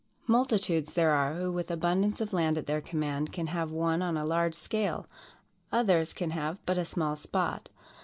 [0.25, 4.17] Multitudes there are, who, with abundance of land at their command, can have one on
[4.17, 5.05] a large scale,
[5.71, 7.69] others can have, but a small spot.